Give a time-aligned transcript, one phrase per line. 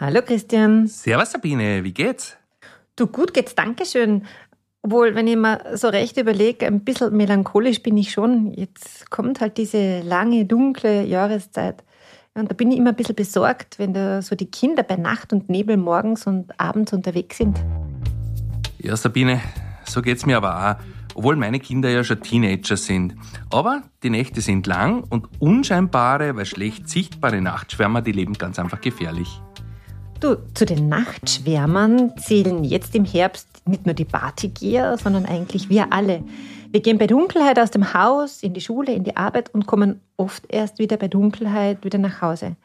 [0.00, 0.86] Hallo Christian.
[0.86, 2.36] Servus Sabine, wie geht's?
[2.94, 4.26] Du, gut geht's, Dankeschön.
[4.82, 8.52] Obwohl, wenn ich mir so recht überlege, ein bisschen melancholisch bin ich schon.
[8.52, 11.82] Jetzt kommt halt diese lange, dunkle Jahreszeit.
[12.34, 15.32] Und da bin ich immer ein bisschen besorgt, wenn da so die Kinder bei Nacht
[15.32, 17.58] und Nebel morgens und abends unterwegs sind.
[18.78, 19.40] Ja, Sabine,
[19.84, 20.84] so geht's mir aber auch.
[21.16, 23.16] Obwohl meine Kinder ja schon Teenager sind.
[23.50, 28.80] Aber die Nächte sind lang und unscheinbare, weil schlecht sichtbare Nachtschwärmer, die leben ganz einfach
[28.80, 29.40] gefährlich.
[30.20, 35.92] Du, zu den Nachtschwärmern zählen jetzt im Herbst nicht nur die Partygeher, sondern eigentlich wir
[35.92, 36.24] alle.
[36.72, 40.00] Wir gehen bei Dunkelheit aus dem Haus, in die Schule, in die Arbeit und kommen
[40.16, 42.56] oft erst wieder bei Dunkelheit wieder nach Hause.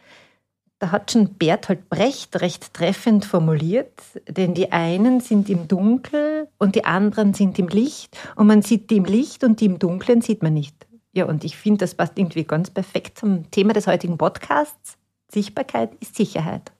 [0.79, 6.73] Da hat schon Bertolt Brecht recht treffend formuliert, denn die einen sind im Dunkel und
[6.73, 10.21] die anderen sind im Licht und man sieht die im Licht und die im Dunklen
[10.21, 10.75] sieht man nicht.
[11.13, 14.97] Ja, und ich finde, das passt irgendwie ganz perfekt zum Thema des heutigen Podcasts.
[15.31, 16.71] Sichtbarkeit ist Sicherheit.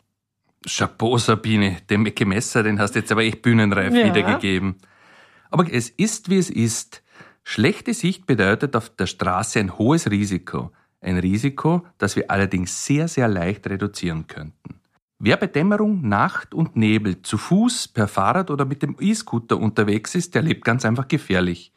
[0.66, 1.78] Chapeau, Sabine.
[1.90, 4.06] Den Mecke Messer, den hast du jetzt aber echt bühnenreif ja.
[4.06, 4.76] wiedergegeben.
[5.50, 7.04] Aber es ist, wie es ist.
[7.44, 10.72] Schlechte Sicht bedeutet auf der Straße ein hohes Risiko.
[11.02, 14.80] Ein Risiko, das wir allerdings sehr, sehr leicht reduzieren könnten.
[15.20, 20.16] Wer bei Dämmerung, Nacht und Nebel zu Fuß, per Fahrrad oder mit dem E-Scooter unterwegs
[20.16, 21.74] ist, der lebt ganz einfach gefährlich.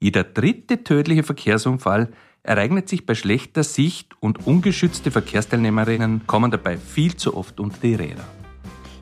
[0.00, 2.10] Jeder dritte tödliche Verkehrsunfall
[2.48, 7.94] ereignet sich bei schlechter Sicht und ungeschützte Verkehrsteilnehmerinnen kommen dabei viel zu oft unter die
[7.94, 8.24] Räder.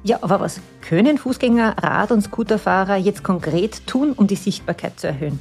[0.03, 5.07] Ja, aber was können Fußgänger, Rad- und Scooterfahrer jetzt konkret tun, um die Sichtbarkeit zu
[5.07, 5.41] erhöhen?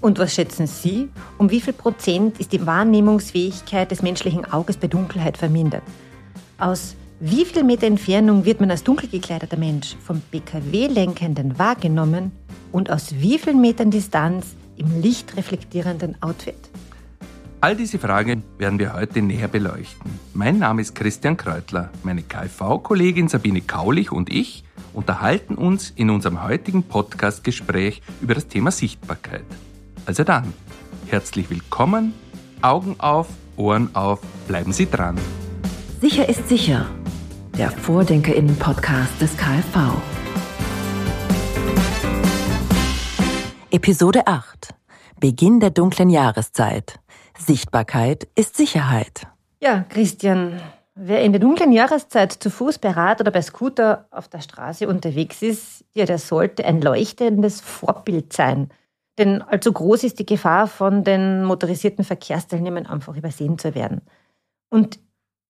[0.00, 4.86] Und was schätzen Sie, um wie viel Prozent ist die Wahrnehmungsfähigkeit des menschlichen Auges bei
[4.86, 5.82] Dunkelheit vermindert?
[6.58, 12.32] Aus wie viel Meter Entfernung wird man als dunkel gekleideter Mensch vom BKW-Lenkenden wahrgenommen
[12.72, 16.70] und aus wie vielen Metern Distanz im lichtreflektierenden Outfit?
[17.64, 20.20] All diese Fragen werden wir heute näher beleuchten.
[20.34, 21.90] Mein Name ist Christian Kreutler.
[22.02, 28.70] Meine KV-Kollegin Sabine Kaulich und ich unterhalten uns in unserem heutigen Podcast-Gespräch über das Thema
[28.70, 29.46] Sichtbarkeit.
[30.04, 30.52] Also dann,
[31.06, 32.12] herzlich willkommen,
[32.60, 35.16] Augen auf, Ohren auf, bleiben Sie dran.
[36.02, 36.84] Sicher ist sicher,
[37.56, 40.02] der Vordenkerinnen-Podcast des KfV.
[43.70, 44.74] Episode 8.
[45.18, 47.00] Beginn der dunklen Jahreszeit.
[47.38, 49.26] Sichtbarkeit ist Sicherheit.
[49.60, 50.60] Ja, Christian,
[50.94, 54.86] wer in der dunklen Jahreszeit zu Fuß, bei Rad oder bei Scooter auf der Straße
[54.86, 58.70] unterwegs ist, ja, der sollte ein leuchtendes Vorbild sein.
[59.18, 64.00] Denn allzu groß ist die Gefahr, von den motorisierten Verkehrsteilnehmern einfach übersehen zu werden.
[64.70, 64.98] Und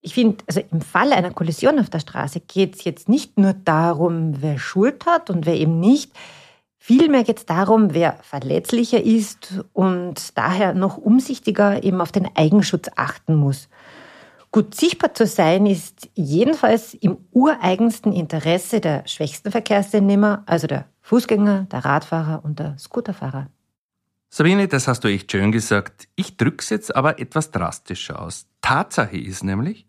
[0.03, 3.55] ich finde, also im Falle einer Kollision auf der Straße geht es jetzt nicht nur
[3.55, 6.13] darum, wer Schuld hat und wer eben nicht.
[6.87, 12.91] Vielmehr geht es darum, wer verletzlicher ist und daher noch umsichtiger eben auf den Eigenschutz
[12.95, 13.71] achten muss.
[14.53, 21.69] Gut sichtbar zu sein ist jedenfalls im ureigensten Interesse der schwächsten Verkehrsteilnehmer, also der Fußgänger,
[21.73, 23.47] der Radfahrer und der Scooterfahrer.
[24.29, 26.09] Sabine, das hast du echt schön gesagt.
[26.17, 28.45] Ich drück's jetzt aber etwas drastischer aus.
[28.61, 29.87] Tatsache ist nämlich,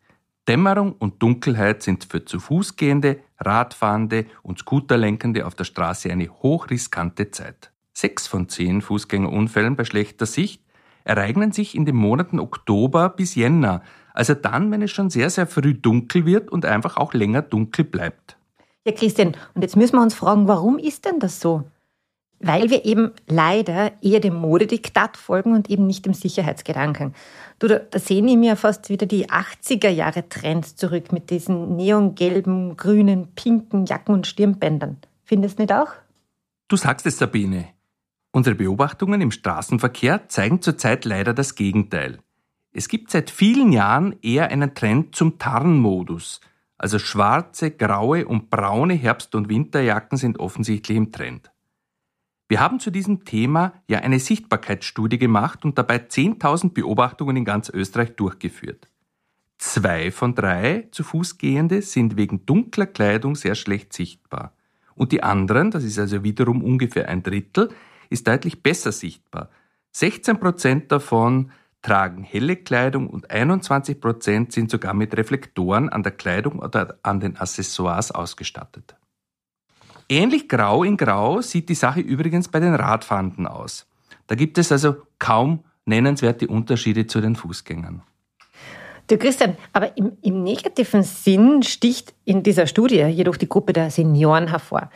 [0.47, 6.29] Dämmerung und Dunkelheit sind für zu Fuß gehende, Radfahrende und Scooterlenkende auf der Straße eine
[6.29, 7.71] hochriskante Zeit.
[7.93, 10.61] Sechs von zehn Fußgängerunfällen bei schlechter Sicht
[11.03, 13.81] ereignen sich in den Monaten Oktober bis Jänner,
[14.13, 17.83] also dann, wenn es schon sehr, sehr früh dunkel wird und einfach auch länger dunkel
[17.83, 18.37] bleibt.
[18.85, 21.65] Ja, Christian, und jetzt müssen wir uns fragen, warum ist denn das so?
[22.39, 27.15] weil wir eben leider eher dem Modediktat folgen und eben nicht dem Sicherheitsgedanken.
[27.59, 31.75] Du, da, da sehen ich mir fast wieder die 80er Jahre Trends zurück mit diesen
[31.75, 34.97] neongelben, grünen, pinken Jacken und Stirnbändern.
[35.23, 35.93] Findest du nicht auch?
[36.67, 37.69] Du sagst es, Sabine.
[38.31, 42.19] Unsere Beobachtungen im Straßenverkehr zeigen zurzeit leider das Gegenteil.
[42.73, 46.41] Es gibt seit vielen Jahren eher einen Trend zum Tarnmodus.
[46.77, 51.51] Also schwarze, graue und braune Herbst- und Winterjacken sind offensichtlich im Trend.
[52.47, 57.69] Wir haben zu diesem Thema ja eine Sichtbarkeitsstudie gemacht und dabei 10.000 Beobachtungen in ganz
[57.69, 58.87] Österreich durchgeführt.
[59.57, 64.53] Zwei von drei zu Fuß Gehende sind wegen dunkler Kleidung sehr schlecht sichtbar.
[64.93, 67.69] Und die anderen, das ist also wiederum ungefähr ein Drittel,
[68.09, 69.49] ist deutlich besser sichtbar.
[69.91, 71.51] 16 Prozent davon
[71.81, 77.19] tragen helle Kleidung und 21 Prozent sind sogar mit Reflektoren an der Kleidung oder an
[77.19, 78.95] den Accessoires ausgestattet.
[80.07, 83.87] Ähnlich grau in grau sieht die Sache übrigens bei den Radfahrenden aus.
[84.27, 88.01] Da gibt es also kaum nennenswerte Unterschiede zu den Fußgängern.
[89.07, 93.91] Du Christian, aber im, im, negativen Sinn sticht in dieser Studie jedoch die Gruppe der
[93.91, 94.89] Senioren hervor.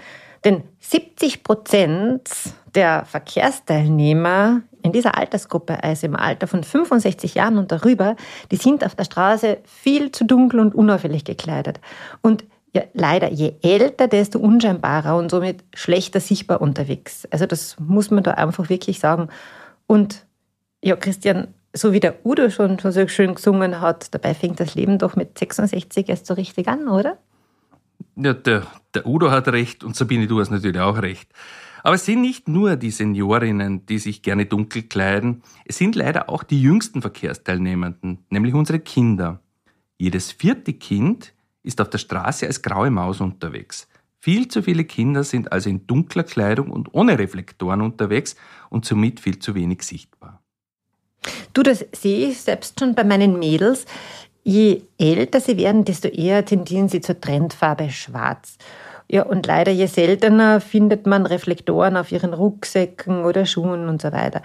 [0.43, 2.29] Denn 70 Prozent
[2.73, 8.15] der Verkehrsteilnehmer in dieser Altersgruppe, also im Alter von 65 Jahren und darüber,
[8.49, 11.79] die sind auf der Straße viel zu dunkel und unauffällig gekleidet.
[12.21, 17.25] Und ja, leider, je älter, desto unscheinbarer und somit schlechter sichtbar unterwegs.
[17.31, 19.29] Also das muss man da einfach wirklich sagen.
[19.87, 20.25] Und
[20.83, 24.99] ja, Christian, so wie der Udo schon so schön gesungen hat, dabei fängt das Leben
[24.99, 27.17] doch mit 66 erst so richtig an, oder?
[28.15, 31.31] Ja, der, der Udo hat recht und Sabine, du hast natürlich auch recht.
[31.83, 36.29] Aber es sind nicht nur die Seniorinnen, die sich gerne dunkel kleiden, es sind leider
[36.29, 39.39] auch die jüngsten Verkehrsteilnehmenden, nämlich unsere Kinder.
[39.97, 41.33] Jedes vierte Kind
[41.63, 43.87] ist auf der Straße als graue Maus unterwegs.
[44.19, 48.35] Viel zu viele Kinder sind also in dunkler Kleidung und ohne Reflektoren unterwegs
[48.69, 50.41] und somit viel zu wenig sichtbar.
[51.53, 53.85] Du, das sehe ich selbst schon bei meinen Mädels.
[54.43, 58.57] Je älter sie werden, desto eher tendieren sie zur Trendfarbe schwarz.
[59.07, 64.11] Ja, und leider je seltener findet man Reflektoren auf ihren Rucksäcken oder Schuhen und so
[64.11, 64.41] weiter.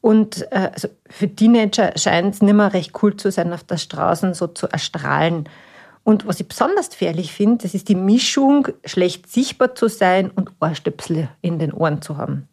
[0.00, 3.78] Und äh, also für Teenager scheint es nicht mehr recht cool zu sein, auf der
[3.78, 5.48] Straße so zu erstrahlen.
[6.06, 10.52] Und was ich besonders gefährlich finde, das ist die Mischung, schlecht sichtbar zu sein und
[10.60, 12.46] Ohrstöpsel in den Ohren zu haben.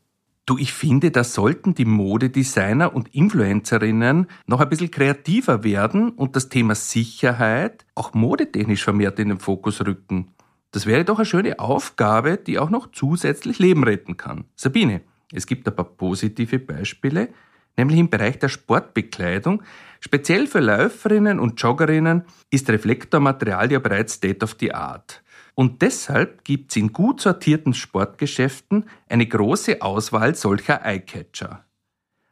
[0.48, 6.36] Du, ich finde, da sollten die Modedesigner und Influencerinnen noch ein bisschen kreativer werden und
[6.36, 10.32] das Thema Sicherheit auch modetechnisch vermehrt in den Fokus rücken.
[10.72, 14.46] Das wäre doch eine schöne Aufgabe, die auch noch zusätzlich Leben retten kann.
[14.56, 15.02] Sabine,
[15.32, 17.30] es gibt ein paar positive Beispiele,
[17.78, 19.64] nämlich im Bereich der Sportbekleidung.
[20.00, 25.24] Speziell für Läuferinnen und Joggerinnen ist Reflektormaterial ja bereits State of the Art.
[25.56, 31.64] Und deshalb gibt es in gut sortierten Sportgeschäften eine große Auswahl solcher Eyecatcher.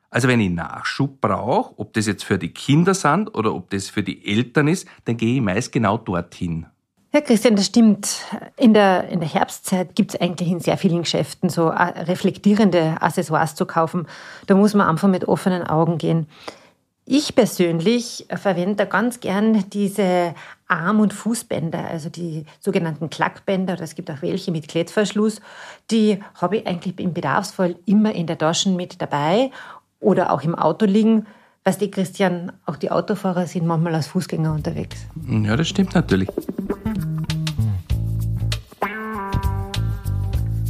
[0.10, 3.90] Also wenn ich Nachschub brauche, ob das jetzt für die Kinder sind oder ob das
[3.90, 6.66] für die Eltern ist, dann gehe ich meist genau dorthin.
[7.14, 8.22] Ja, Christian, das stimmt.
[8.56, 13.02] In der, in der Herbstzeit gibt es eigentlich in sehr vielen Geschäften so äh, reflektierende
[13.02, 14.08] Accessoires zu kaufen.
[14.48, 16.28] Da muss man einfach mit offenen Augen gehen.
[17.04, 20.34] Ich persönlich verwende ganz gern diese
[20.70, 25.42] Arm- und Fußbänder, also die sogenannten Klackbänder, oder es gibt auch welche mit Klettverschluss.
[25.90, 29.52] Die habe ich eigentlich im Bedarfsfall immer in der Tasche mit dabei
[30.00, 31.28] oder auch im Auto liegen.
[31.64, 35.06] Weißt du, Christian, auch die Autofahrer sind manchmal als Fußgänger unterwegs.
[35.28, 36.28] Ja, das stimmt natürlich.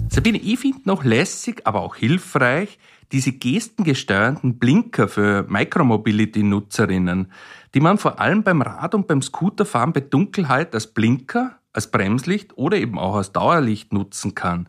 [0.09, 2.77] Sabine, ich finde noch lässig, aber auch hilfreich,
[3.13, 7.31] diese gestengesteuerten Blinker für Micromobility-Nutzerinnen,
[7.73, 12.57] die man vor allem beim Rad- und beim Scooterfahren bei Dunkelheit als Blinker, als Bremslicht
[12.57, 14.67] oder eben auch als Dauerlicht nutzen kann.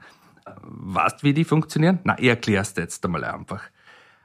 [0.62, 1.98] Weißt wie die funktionieren?
[2.04, 3.62] Na, ich erklär's dir jetzt einmal einfach.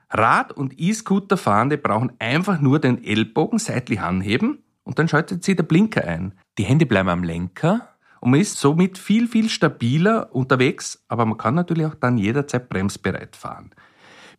[0.09, 5.63] Rad- und E-Scooter-Fahrende brauchen einfach nur den Ellbogen seitlich anheben und dann schaltet sie der
[5.63, 6.33] Blinker ein.
[6.57, 7.89] Die Hände bleiben am Lenker
[8.21, 12.69] und man ist somit viel, viel stabiler unterwegs, aber man kann natürlich auch dann jederzeit
[12.69, 13.71] bremsbereit fahren.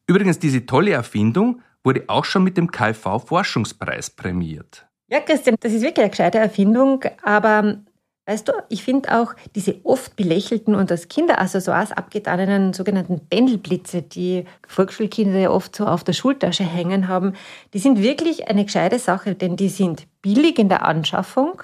[0.06, 4.86] Übrigens, diese tolle Erfindung wurde auch schon mit dem KfV-Forschungspreis prämiert.
[5.10, 7.78] Ja, Christian, das ist wirklich eine gescheite Erfindung, aber
[8.28, 14.44] Weißt du, ich finde auch diese oft belächelten und als Kinderaccessoires abgetanenen sogenannten Pendelblitze, die
[14.66, 17.32] Volksschulkinder ja oft so auf der Schultasche hängen haben,
[17.72, 21.62] die sind wirklich eine gescheite Sache, denn die sind billig in der Anschaffung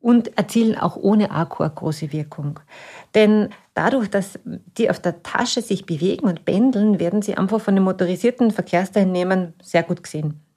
[0.00, 2.60] und erzielen auch ohne Akku eine große Wirkung.
[3.16, 7.74] Denn dadurch, dass die auf der Tasche sich bewegen und pendeln, werden sie einfach von
[7.74, 10.47] den motorisierten Verkehrsteilnehmern sehr gut gesehen.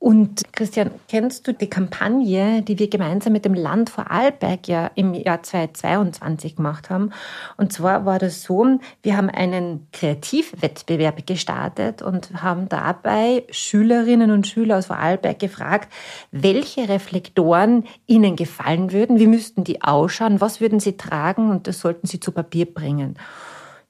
[0.00, 5.12] Und Christian, kennst du die Kampagne, die wir gemeinsam mit dem Land Vorarlberg ja im
[5.12, 7.10] Jahr 2022 gemacht haben?
[7.56, 14.46] Und zwar war das so, wir haben einen Kreativwettbewerb gestartet und haben dabei Schülerinnen und
[14.46, 15.92] Schüler aus Vorarlberg gefragt,
[16.30, 21.80] welche Reflektoren ihnen gefallen würden, wie müssten die ausschauen, was würden sie tragen und das
[21.80, 23.18] sollten sie zu Papier bringen.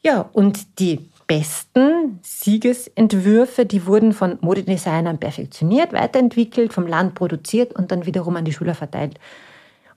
[0.01, 7.93] Ja, und die besten Siegesentwürfe, die wurden von Modedesignern perfektioniert, weiterentwickelt, vom Land produziert und
[7.93, 9.21] dann wiederum an die Schüler verteilt.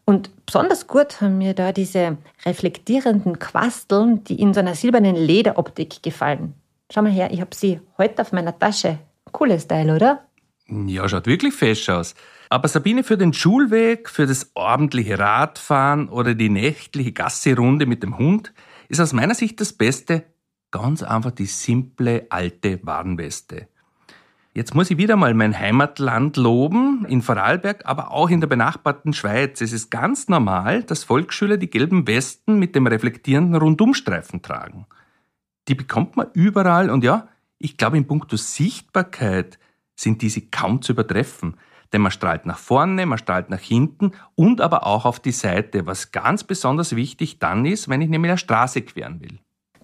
[0.05, 6.03] Und besonders gut haben mir da diese reflektierenden Quasteln, die in so einer silbernen Lederoptik
[6.03, 6.53] gefallen.
[6.91, 8.99] Schau mal her, ich habe sie heute auf meiner Tasche.
[9.31, 10.25] Cooles Teil, oder?
[10.67, 12.13] Ja, schaut wirklich fesch aus.
[12.49, 18.17] Aber Sabine, für den Schulweg, für das ordentliche Radfahren oder die nächtliche Gasserunde mit dem
[18.17, 18.51] Hund
[18.89, 20.23] ist aus meiner Sicht das Beste
[20.71, 23.67] Ganz einfach die simple alte Warnweste.
[24.53, 29.13] Jetzt muss ich wieder mal mein Heimatland loben, in Vorarlberg, aber auch in der benachbarten
[29.13, 29.61] Schweiz.
[29.61, 34.87] Es ist ganz normal, dass Volksschüler die gelben Westen mit dem reflektierenden Rundumstreifen tragen.
[35.69, 39.57] Die bekommt man überall und ja, ich glaube in puncto Sichtbarkeit
[39.95, 41.55] sind diese kaum zu übertreffen.
[41.93, 45.85] Denn man strahlt nach vorne, man strahlt nach hinten und aber auch auf die Seite,
[45.85, 49.39] was ganz besonders wichtig dann ist, wenn ich nämlich eine Straße queren will.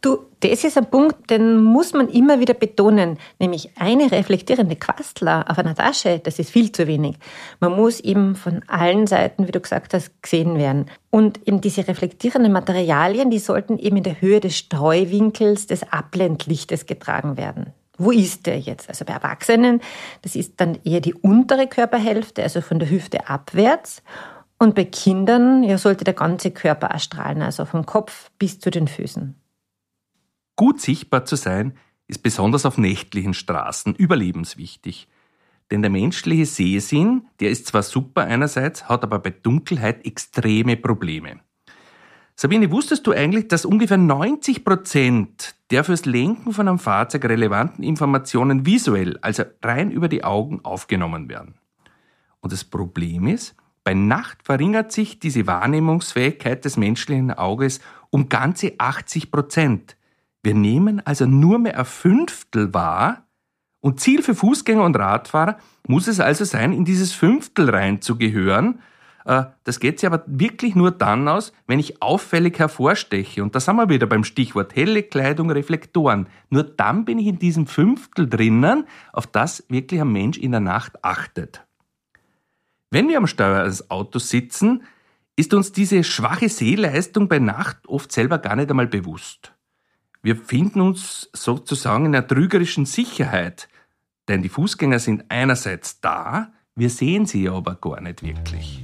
[0.07, 5.43] Du, das ist ein Punkt, den muss man immer wieder betonen, nämlich eine reflektierende Quastler
[5.49, 7.17] auf einer Tasche, das ist viel zu wenig.
[7.59, 10.85] Man muss eben von allen Seiten, wie du gesagt hast, gesehen werden.
[11.09, 16.85] Und eben diese reflektierenden Materialien, die sollten eben in der Höhe des Streuwinkels des Abblendlichtes
[16.85, 17.73] getragen werden.
[17.97, 18.87] Wo ist der jetzt?
[18.87, 19.81] Also bei Erwachsenen,
[20.21, 24.01] das ist dann eher die untere Körperhälfte, also von der Hüfte abwärts.
[24.57, 28.87] Und bei Kindern ja, sollte der ganze Körper erstrahlen, also vom Kopf bis zu den
[28.87, 29.35] Füßen.
[30.57, 31.73] Gut sichtbar zu sein
[32.07, 35.07] ist besonders auf nächtlichen Straßen überlebenswichtig.
[35.71, 41.41] Denn der menschliche Sehsinn, der ist zwar super einerseits, hat aber bei Dunkelheit extreme Probleme.
[42.35, 47.83] Sabine, wusstest du eigentlich, dass ungefähr 90 Prozent der fürs Lenken von einem Fahrzeug relevanten
[47.83, 51.55] Informationen visuell, also rein über die Augen, aufgenommen werden?
[52.39, 58.73] Und das Problem ist, bei Nacht verringert sich diese Wahrnehmungsfähigkeit des menschlichen Auges um ganze
[58.77, 59.96] 80 Prozent.
[60.47, 63.27] Wir nehmen also nur mehr ein Fünftel wahr
[63.81, 65.57] und Ziel für Fußgänger und Radfahrer
[65.89, 68.79] muss es also sein, in dieses Fünftel reinzugehören.
[69.25, 73.43] Äh, das geht sich aber wirklich nur dann aus, wenn ich auffällig hervorsteche.
[73.43, 76.29] Und da sind wir wieder beim Stichwort helle Kleidung, Reflektoren.
[76.49, 80.61] Nur dann bin ich in diesem Fünftel drinnen, auf das wirklich ein Mensch in der
[80.61, 81.67] Nacht achtet.
[82.89, 84.83] Wenn wir am Steuer eines Autos sitzen,
[85.35, 89.51] ist uns diese schwache Sehleistung bei Nacht oft selber gar nicht einmal bewusst.
[90.27, 93.69] Wir finden uns sozusagen in einer trügerischen Sicherheit,
[94.27, 98.83] denn die Fußgänger sind einerseits da, wir sehen sie aber gar nicht wirklich.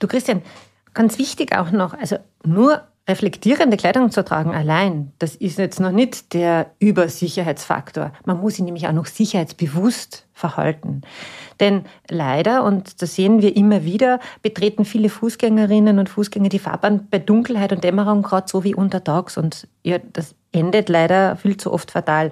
[0.00, 0.42] Du Christian,
[0.92, 5.90] ganz wichtig auch noch, also nur reflektierende Kleidung zu tragen allein, das ist jetzt noch
[5.90, 8.12] nicht der Übersicherheitsfaktor.
[8.26, 11.00] Man muss sich nämlich auch noch sicherheitsbewusst verhalten.
[11.58, 17.08] Denn leider, und das sehen wir immer wieder, betreten viele Fußgängerinnen und Fußgänger die Fahrbahn
[17.10, 19.38] bei Dunkelheit und Dämmerung gerade so wie untertags.
[19.38, 22.30] Und ja, das endet leider viel zu oft fatal.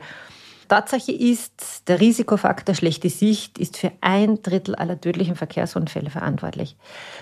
[0.68, 6.76] Tatsache ist, der Risikofaktor schlechte Sicht ist für ein Drittel aller tödlichen Verkehrsunfälle verantwortlich.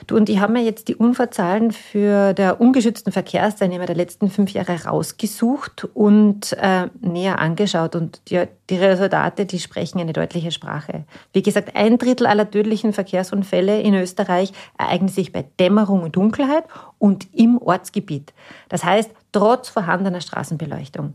[0.06, 4.52] Du und ich haben mir jetzt die Unfallzahlen für der ungeschützten Verkehrsteilnehmer der letzten fünf
[4.52, 7.96] Jahre rausgesucht und äh, näher angeschaut.
[7.96, 11.04] Und die, die Resultate, die sprechen eine deutliche Sprache.
[11.32, 16.64] Wie gesagt, ein Drittel aller tödlichen Verkehrsunfälle in Österreich ereignen sich bei Dämmerung und Dunkelheit
[16.98, 18.32] und im Ortsgebiet.
[18.68, 21.14] Das heißt, trotz vorhandener Straßenbeleuchtung.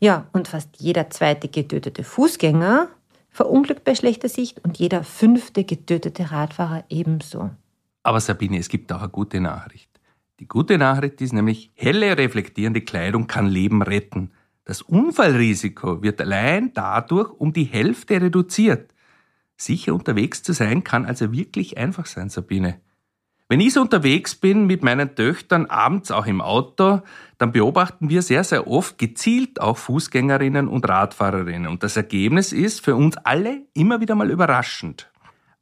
[0.00, 2.88] Ja, und fast jeder zweite getötete Fußgänger
[3.30, 7.50] verunglückt bei schlechter Sicht und jeder fünfte getötete Radfahrer ebenso.
[8.02, 9.88] Aber Sabine, es gibt auch eine gute Nachricht.
[10.40, 14.32] Die gute Nachricht ist nämlich, helle reflektierende Kleidung kann Leben retten.
[14.64, 18.92] Das Unfallrisiko wird allein dadurch um die Hälfte reduziert.
[19.56, 22.80] Sicher unterwegs zu sein kann also wirklich einfach sein, Sabine.
[23.52, 27.02] Wenn ich so unterwegs bin mit meinen Töchtern, abends auch im Auto,
[27.36, 31.68] dann beobachten wir sehr, sehr oft gezielt auch Fußgängerinnen und Radfahrerinnen.
[31.70, 35.10] Und das Ergebnis ist für uns alle immer wieder mal überraschend.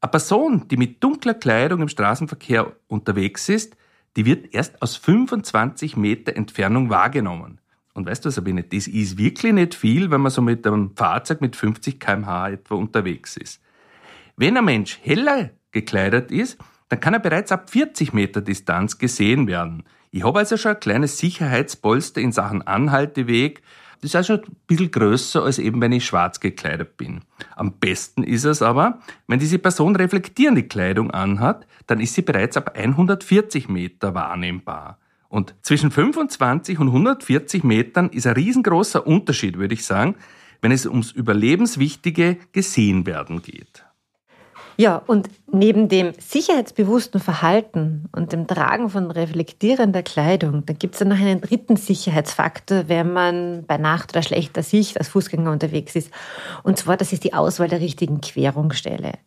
[0.00, 3.76] Eine Person, die mit dunkler Kleidung im Straßenverkehr unterwegs ist,
[4.14, 7.58] die wird erst aus 25 Meter Entfernung wahrgenommen.
[7.94, 11.40] Und weißt du, Sabine, das ist wirklich nicht viel, wenn man so mit einem Fahrzeug
[11.40, 13.60] mit 50 kmh etwa unterwegs ist.
[14.36, 16.56] Wenn ein Mensch heller gekleidet ist,
[16.90, 19.84] dann kann er bereits ab 40 Meter Distanz gesehen werden.
[20.10, 23.62] Ich habe also schon ein kleines Sicherheitspolster in Sachen Anhalteweg.
[24.00, 27.20] Das ist also ein bisschen größer, als eben wenn ich schwarz gekleidet bin.
[27.54, 32.56] Am besten ist es aber, wenn diese Person reflektierende Kleidung anhat, dann ist sie bereits
[32.56, 34.98] ab 140 Meter wahrnehmbar.
[35.28, 40.16] Und zwischen 25 und 140 Metern ist ein riesengroßer Unterschied, würde ich sagen,
[40.60, 43.84] wenn es ums überlebenswichtige Gesehenwerden geht.
[44.80, 51.00] Ja, und neben dem sicherheitsbewussten Verhalten und dem Tragen von reflektierender Kleidung, da gibt es
[51.00, 55.96] dann noch einen dritten Sicherheitsfaktor, wenn man bei Nacht oder schlechter Sicht als Fußgänger unterwegs
[55.96, 56.10] ist.
[56.62, 59.18] Und zwar, das ist die Auswahl der richtigen Querungsstelle.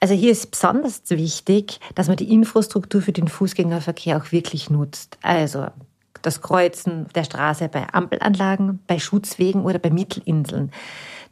[0.00, 5.16] Also hier ist besonders wichtig, dass man die Infrastruktur für den Fußgängerverkehr auch wirklich nutzt.
[5.22, 5.68] Also
[6.22, 10.72] das Kreuzen der Straße bei Ampelanlagen, bei Schutzwegen oder bei Mittelinseln.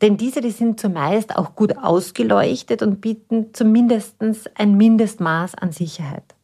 [0.03, 4.17] Denn diese, die sind zumeist auch gut ausgeleuchtet und bieten zumindest
[4.55, 6.35] ein Mindestmaß an Sicherheit.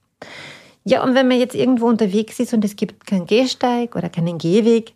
[0.85, 4.38] Ja, und wenn man jetzt irgendwo unterwegs ist und es gibt keinen Gehsteig oder keinen
[4.38, 4.94] Gehweg,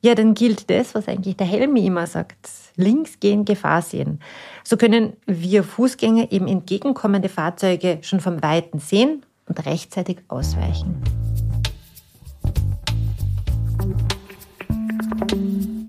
[0.00, 2.50] ja, dann gilt das, was eigentlich der Helmi immer sagt.
[2.76, 4.20] Links gehen, Gefahr sehen.
[4.62, 11.02] So können wir Fußgänger eben entgegenkommende Fahrzeuge schon vom Weiten sehen und rechtzeitig ausweichen.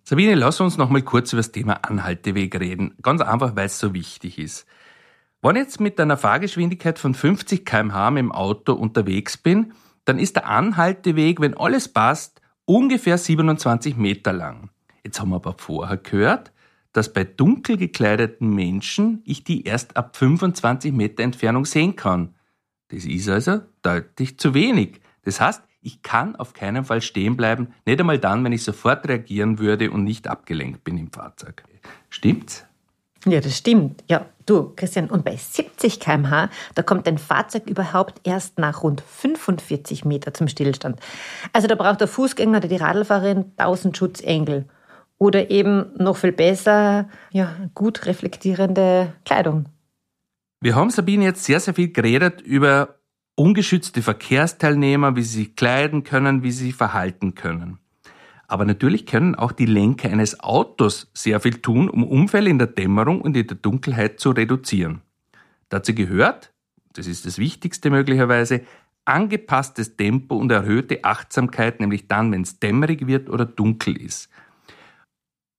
[0.08, 2.94] Sabine, lass uns noch mal kurz über das Thema Anhalteweg reden.
[3.02, 4.68] Ganz einfach, weil es so wichtig ist.
[5.42, 9.74] Wenn ich jetzt mit einer Fahrgeschwindigkeit von 50 km/h im Auto unterwegs bin,
[10.06, 14.70] dann ist der Anhalteweg, wenn alles passt, ungefähr 27 Meter lang.
[15.04, 16.52] Jetzt haben wir aber vorher gehört,
[16.94, 22.36] dass bei dunkel gekleideten Menschen ich die erst ab 25 Meter Entfernung sehen kann.
[22.90, 25.02] Das ist also deutlich zu wenig.
[25.24, 29.08] Das heißt, ich kann auf keinen Fall stehen bleiben, nicht einmal dann, wenn ich sofort
[29.08, 31.64] reagieren würde und nicht abgelenkt bin im Fahrzeug.
[32.10, 32.66] Stimmt's?
[33.26, 34.04] Ja, das stimmt.
[34.10, 39.02] Ja, du, Christian, und bei 70 km/h, da kommt ein Fahrzeug überhaupt erst nach rund
[39.02, 41.00] 45 Meter zum Stillstand.
[41.54, 44.66] Also da braucht der Fußgänger oder die Radlfahrerin 1000 Schutzengel.
[45.18, 49.66] Oder eben noch viel besser, ja, gut reflektierende Kleidung.
[50.62, 53.00] Wir haben, Sabine, jetzt sehr, sehr viel geredet über
[53.36, 57.80] ungeschützte Verkehrsteilnehmer, wie sie sich kleiden können, wie sie sich verhalten können.
[58.48, 62.68] Aber natürlich können auch die Lenker eines Autos sehr viel tun, um Unfälle in der
[62.68, 65.02] Dämmerung und in der Dunkelheit zu reduzieren.
[65.70, 66.54] Dazu gehört,
[66.94, 68.62] das ist das Wichtigste möglicherweise,
[69.04, 74.30] angepasstes Tempo und erhöhte Achtsamkeit, nämlich dann, wenn es dämmerig wird oder dunkel ist.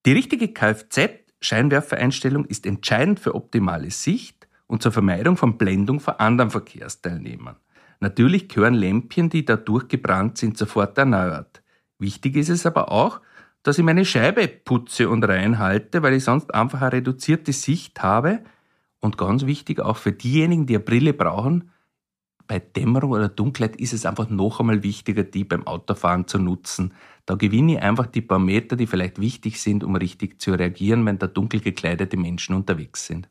[0.04, 6.50] Die richtige Kfz-Scheinwerfereinstellung ist entscheidend für optimale Sicht und zur Vermeidung von Blendung von anderen
[6.50, 7.56] Verkehrsteilnehmern.
[8.00, 11.62] Natürlich gehören Lämpchen, die dadurch gebrannt sind, sofort erneuert.
[11.98, 13.20] Wichtig ist es aber auch,
[13.62, 18.44] dass ich meine Scheibe putze und reinhalte, weil ich sonst einfach eine reduzierte Sicht habe.
[19.00, 21.70] Und ganz wichtig auch für diejenigen, die eine Brille brauchen,
[22.46, 26.94] bei Dämmerung oder Dunkelheit ist es einfach noch einmal wichtiger, die beim Autofahren zu nutzen.
[27.24, 31.04] Da gewinne ich einfach die paar Meter, die vielleicht wichtig sind, um richtig zu reagieren,
[31.06, 33.28] wenn da dunkel gekleidete Menschen unterwegs sind.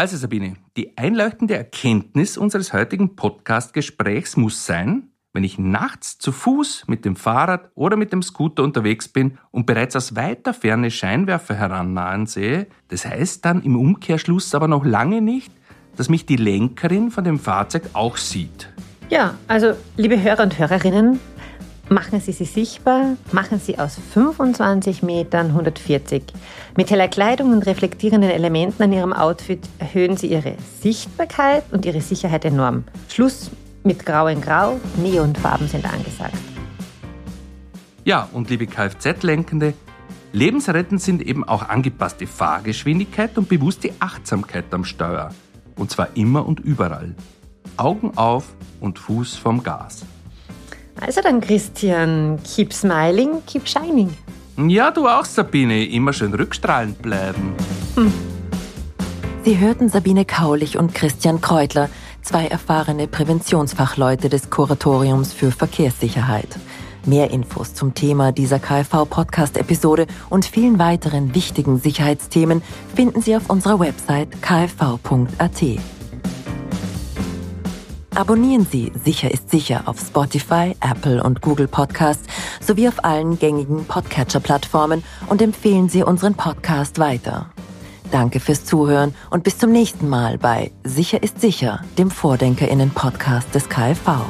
[0.00, 6.84] Also Sabine, die einleuchtende Erkenntnis unseres heutigen Podcast-Gesprächs muss sein, wenn ich nachts zu Fuß
[6.86, 11.54] mit dem Fahrrad oder mit dem Scooter unterwegs bin und bereits aus weiter Ferne Scheinwerfer
[11.54, 15.52] herannahen sehe, das heißt dann im Umkehrschluss aber noch lange nicht,
[15.96, 18.70] dass mich die Lenkerin von dem Fahrzeug auch sieht.
[19.10, 21.20] Ja, also liebe Hörer und Hörerinnen,
[21.90, 26.22] machen Sie sie sichtbar, machen Sie aus 25 Metern 140.
[26.76, 32.00] Mit heller Kleidung und reflektierenden Elementen an Ihrem Outfit erhöhen Sie Ihre Sichtbarkeit und Ihre
[32.00, 32.84] Sicherheit enorm.
[33.08, 33.50] Schluss
[33.82, 36.34] mit Grau in Grau, Neonfarben sind angesagt.
[38.04, 39.74] Ja, und liebe Kfz-Lenkende,
[40.32, 45.34] lebensrettend sind eben auch angepasste Fahrgeschwindigkeit und bewusste Achtsamkeit am Steuer.
[45.76, 47.14] Und zwar immer und überall.
[47.76, 50.04] Augen auf und Fuß vom Gas.
[51.00, 54.14] Also dann, Christian, keep smiling, keep shining.
[54.68, 55.86] Ja, du auch, Sabine.
[55.86, 57.54] Immer schön rückstrahlend bleiben.
[57.94, 58.12] Hm.
[59.42, 61.88] Sie hörten Sabine Kaulich und Christian Kreutler
[62.22, 66.48] zwei erfahrene Präventionsfachleute des Kuratoriums für Verkehrssicherheit.
[67.06, 72.62] Mehr Infos zum Thema dieser KfV-Podcast-Episode und vielen weiteren wichtigen Sicherheitsthemen
[72.94, 75.62] finden Sie auf unserer Website kfv.at.
[78.14, 82.26] Abonnieren Sie Sicher ist sicher auf Spotify, Apple und Google Podcasts
[82.60, 87.50] sowie auf allen gängigen Podcatcher-Plattformen und empfehlen Sie unseren Podcast weiter.
[88.10, 93.68] Danke fürs Zuhören und bis zum nächsten Mal bei Sicher ist sicher, dem Vordenkerinnen-Podcast des
[93.68, 94.24] KfV.